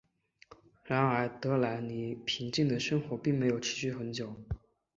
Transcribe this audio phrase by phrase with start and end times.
[0.83, 4.35] 然而德莱尼平静的生活并没有持续很久。